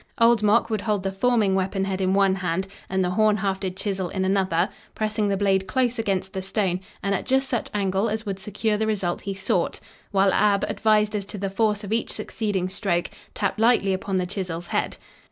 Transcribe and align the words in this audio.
Old 0.19 0.41
Mok 0.41 0.71
would 0.71 0.81
hold 0.81 1.03
the 1.03 1.11
forming 1.11 1.53
weapon 1.53 1.85
head 1.85 2.01
in 2.01 2.15
one 2.15 2.33
hand 2.33 2.67
and 2.89 3.03
the 3.03 3.11
horn 3.11 3.37
hafted 3.37 3.77
chisel 3.77 4.09
in 4.09 4.25
another, 4.25 4.67
pressing 4.95 5.27
the 5.27 5.37
blade 5.37 5.67
close 5.67 5.99
against 5.99 6.33
the 6.33 6.41
stone 6.41 6.79
and 7.03 7.13
at 7.13 7.23
just 7.23 7.47
such 7.47 7.69
angle 7.71 8.09
as 8.09 8.25
would 8.25 8.39
secure 8.39 8.77
the 8.77 8.87
result 8.87 9.21
he 9.21 9.35
sought, 9.35 9.79
while 10.09 10.33
Ab, 10.33 10.63
advised 10.63 11.15
as 11.15 11.25
to 11.25 11.37
the 11.37 11.51
force 11.51 11.83
of 11.83 11.93
each 11.93 12.11
succeeding 12.11 12.67
stroke, 12.67 13.11
tapped 13.35 13.59
lightly 13.59 13.93
upon 13.93 14.17
the 14.17 14.25
chisel's 14.25 14.65
head. 14.69 14.97